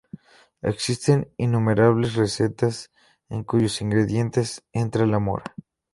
Existen 0.63 1.29
innumerables 1.37 2.15
recetas 2.15 2.89
en 3.29 3.43
cuyos 3.43 3.81
ingredientes 3.83 4.63
entra 4.73 5.05
la 5.05 5.19
mora. 5.19 5.53